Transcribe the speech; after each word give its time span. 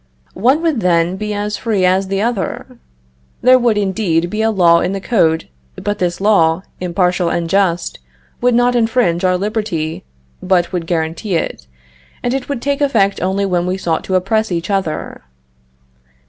One 0.41 0.63
would 0.63 0.79
then 0.79 1.15
be 1.15 1.31
as 1.31 1.57
free 1.57 1.85
as 1.85 2.07
the 2.07 2.23
other. 2.23 2.79
There 3.43 3.59
would, 3.59 3.77
indeed, 3.77 4.31
be 4.31 4.41
a 4.41 4.49
law 4.49 4.79
in 4.79 4.93
the 4.93 4.99
code, 4.99 5.47
but 5.75 5.99
this 5.99 6.19
law, 6.19 6.63
impartial 6.79 7.29
and 7.29 7.47
just, 7.47 7.99
would 8.41 8.55
not 8.55 8.73
infringe 8.75 9.23
our 9.23 9.37
liberty, 9.37 10.03
but 10.41 10.73
would 10.73 10.87
guarantee 10.87 11.35
it, 11.35 11.67
and 12.23 12.33
it 12.33 12.49
would 12.49 12.63
take 12.63 12.81
effect 12.81 13.21
only 13.21 13.45
when 13.45 13.67
we 13.67 13.77
sought 13.77 14.03
to 14.05 14.15
oppress 14.15 14.51
each 14.51 14.71
other. 14.71 15.21